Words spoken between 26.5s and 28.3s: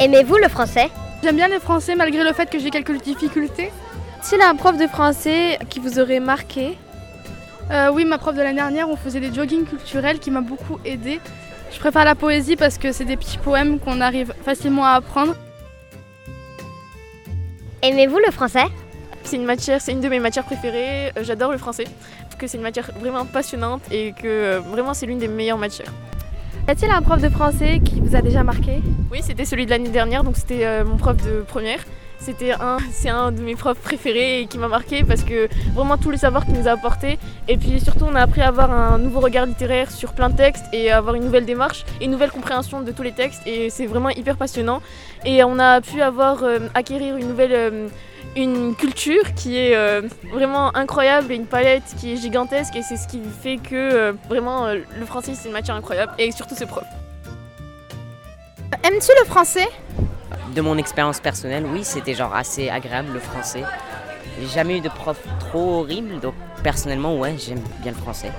Y a-t-il un prof de français qui vous a